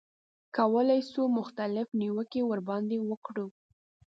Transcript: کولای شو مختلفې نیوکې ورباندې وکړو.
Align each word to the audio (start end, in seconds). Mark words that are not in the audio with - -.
کولای 0.57 0.99
شو 1.11 1.23
مختلفې 1.37 1.93
نیوکې 2.01 2.41
ورباندې 2.45 2.97
وکړو. 3.09 3.47